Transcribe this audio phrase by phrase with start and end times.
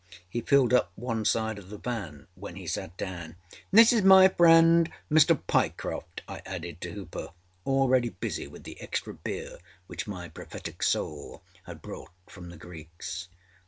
[0.27, 3.33] He filled up one side of the van when he sat down.
[3.51, 5.39] âAnd this is my friend, Mr.
[5.45, 7.29] Pyecroft,â I added to Hooper,
[7.67, 13.27] already busy with the extra beer which my prophetic soul had bought from the Greeks.